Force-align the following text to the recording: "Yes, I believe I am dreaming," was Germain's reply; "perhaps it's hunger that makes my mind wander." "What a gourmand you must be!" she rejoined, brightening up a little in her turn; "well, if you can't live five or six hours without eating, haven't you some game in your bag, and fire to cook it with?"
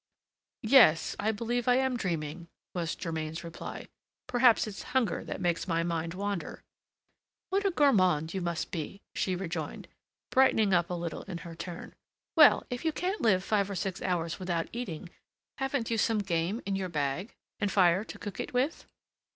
"Yes, 0.63 1.15
I 1.19 1.31
believe 1.31 1.67
I 1.67 1.75
am 1.75 1.95
dreaming," 1.95 2.47
was 2.73 2.95
Germain's 2.95 3.43
reply; 3.43 3.87
"perhaps 4.25 4.65
it's 4.65 4.81
hunger 4.97 5.23
that 5.23 5.39
makes 5.39 5.67
my 5.67 5.83
mind 5.83 6.15
wander." 6.15 6.63
"What 7.51 7.67
a 7.67 7.69
gourmand 7.69 8.33
you 8.33 8.41
must 8.41 8.71
be!" 8.71 9.03
she 9.13 9.35
rejoined, 9.35 9.87
brightening 10.31 10.73
up 10.73 10.89
a 10.89 10.95
little 10.95 11.21
in 11.25 11.37
her 11.45 11.53
turn; 11.53 11.93
"well, 12.35 12.65
if 12.71 12.83
you 12.83 12.91
can't 12.91 13.21
live 13.21 13.43
five 13.43 13.69
or 13.69 13.75
six 13.75 14.01
hours 14.01 14.39
without 14.39 14.69
eating, 14.73 15.11
haven't 15.59 15.91
you 15.91 15.99
some 15.99 16.17
game 16.17 16.61
in 16.65 16.75
your 16.75 16.89
bag, 16.89 17.35
and 17.59 17.71
fire 17.71 18.03
to 18.05 18.17
cook 18.17 18.39
it 18.39 18.55
with?" 18.55 18.87